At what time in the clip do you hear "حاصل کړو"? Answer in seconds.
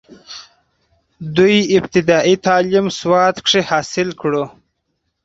3.69-4.43